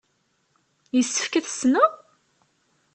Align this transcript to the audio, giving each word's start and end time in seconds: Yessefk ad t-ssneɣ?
Yessefk 0.95 1.33
ad 1.35 1.45
t-ssneɣ? 1.45 1.91